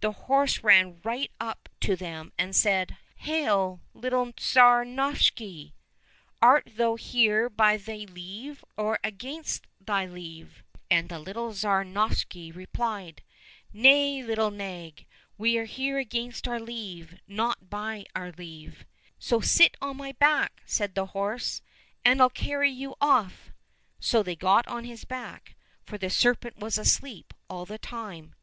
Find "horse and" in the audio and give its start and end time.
21.06-22.20